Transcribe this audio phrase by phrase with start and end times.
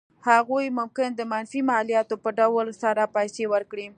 [0.29, 3.87] هغوی ممکن د منفي مالیاتو په ډول سره پیسې ورکړي.